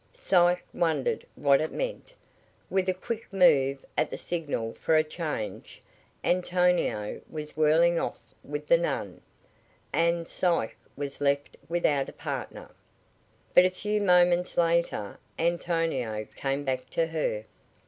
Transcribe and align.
Psyche 0.13 0.63
wondered 0.73 1.27
what 1.35 1.61
it 1.61 1.71
meant. 1.71 2.15
With 2.71 2.89
a 2.89 2.93
quick 2.95 3.31
move, 3.31 3.85
at 3.95 4.09
the 4.09 4.17
signal 4.17 4.73
for 4.73 4.95
a 4.95 5.03
change, 5.03 5.79
Antonio 6.23 7.21
was 7.29 7.55
whirling 7.55 7.99
off 7.99 8.17
with 8.43 8.65
the 8.65 8.79
nun, 8.79 9.21
and 9.93 10.27
Psyche 10.27 10.73
was 10.97 11.21
left 11.21 11.55
without 11.69 12.09
a 12.09 12.13
partner. 12.13 12.71
But 13.53 13.65
a 13.65 13.69
few 13.69 14.01
moments 14.01 14.57
later 14.57 15.19
Antonio 15.37 16.25
came 16.35 16.63
back 16.63 16.89
to 16.89 17.05
her. 17.05 17.43